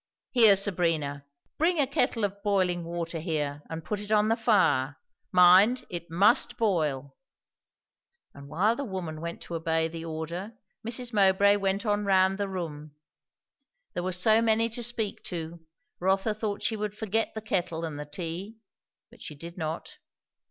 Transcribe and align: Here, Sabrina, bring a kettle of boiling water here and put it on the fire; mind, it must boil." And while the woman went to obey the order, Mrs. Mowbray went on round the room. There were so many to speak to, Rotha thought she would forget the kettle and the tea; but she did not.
Here, 0.31 0.55
Sabrina, 0.55 1.27
bring 1.59 1.77
a 1.79 1.85
kettle 1.85 2.23
of 2.23 2.41
boiling 2.41 2.83
water 2.85 3.19
here 3.19 3.61
and 3.69 3.85
put 3.85 3.99
it 3.99 4.11
on 4.11 4.29
the 4.29 4.35
fire; 4.35 4.97
mind, 5.31 5.85
it 5.91 6.09
must 6.09 6.57
boil." 6.57 7.15
And 8.33 8.47
while 8.49 8.75
the 8.75 8.83
woman 8.83 9.21
went 9.21 9.41
to 9.43 9.53
obey 9.53 9.87
the 9.87 10.03
order, 10.03 10.53
Mrs. 10.83 11.13
Mowbray 11.13 11.57
went 11.57 11.85
on 11.85 12.03
round 12.03 12.39
the 12.39 12.49
room. 12.49 12.95
There 13.93 14.01
were 14.01 14.11
so 14.11 14.41
many 14.41 14.69
to 14.69 14.81
speak 14.81 15.23
to, 15.25 15.59
Rotha 15.99 16.33
thought 16.33 16.63
she 16.63 16.75
would 16.77 16.97
forget 16.97 17.35
the 17.35 17.39
kettle 17.43 17.85
and 17.85 17.99
the 17.99 18.05
tea; 18.07 18.57
but 19.11 19.21
she 19.21 19.35
did 19.35 19.55
not. 19.55 19.99